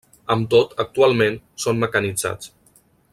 [0.35, 2.55] Amb tot, actualment, són mecanitzats.